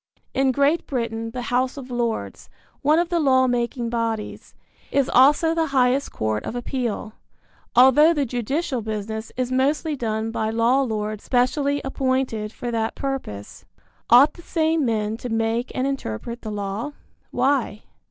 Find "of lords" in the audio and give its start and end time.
1.77-2.49